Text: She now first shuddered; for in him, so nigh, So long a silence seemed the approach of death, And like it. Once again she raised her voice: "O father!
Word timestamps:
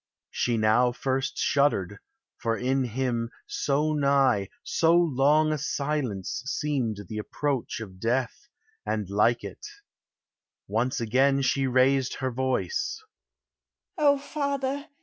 She 0.31 0.57
now 0.57 0.91
first 0.91 1.37
shuddered; 1.37 1.99
for 2.39 2.57
in 2.57 2.85
him, 2.85 3.29
so 3.45 3.93
nigh, 3.93 4.49
So 4.63 4.95
long 4.95 5.51
a 5.53 5.59
silence 5.59 6.41
seemed 6.47 7.01
the 7.07 7.19
approach 7.19 7.79
of 7.79 7.99
death, 7.99 8.49
And 8.83 9.07
like 9.11 9.43
it. 9.43 9.63
Once 10.67 10.99
again 11.01 11.43
she 11.43 11.67
raised 11.67 12.15
her 12.15 12.31
voice: 12.31 13.03
"O 13.95 14.17
father! 14.17 14.87